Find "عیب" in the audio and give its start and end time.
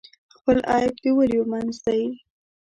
0.73-0.93